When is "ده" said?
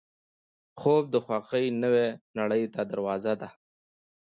3.41-3.49